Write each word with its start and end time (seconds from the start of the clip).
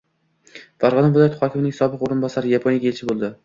Farg‘ona 0.83 1.11
viloyati 1.11 1.39
hokimining 1.43 1.77
sobiq 1.83 2.05
o‘rinbosari 2.11 2.57
Yaponiyaga 2.59 2.95
elchi 2.95 3.13
bo‘ldi 3.15 3.35